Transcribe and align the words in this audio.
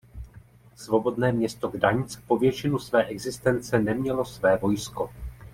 Svobodné 0.75 1.31
město 1.31 1.67
Gdaňsk 1.67 2.21
po 2.27 2.37
většinu 2.37 2.79
své 2.79 3.03
existence 3.05 3.79
nemělo 3.79 4.25
své 4.25 4.57
vojsko. 4.57 5.09